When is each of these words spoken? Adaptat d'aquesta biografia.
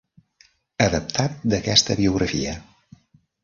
Adaptat 0.85 1.37
d'aquesta 1.53 1.99
biografia. 2.03 2.59